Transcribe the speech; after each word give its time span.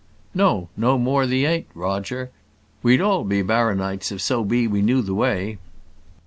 "Nor, 0.33 0.67
no 0.75 0.97
more 0.97 1.27
thee 1.27 1.43
h'ant, 1.45 1.67
Roger. 1.75 2.31
We'd 2.81 3.01
all 3.01 3.23
be 3.23 3.43
barrownites 3.43 4.11
if 4.11 4.19
so 4.19 4.43
be 4.43 4.65
we 4.67 4.81
knew 4.81 5.03
the 5.03 5.13
way." 5.13 5.59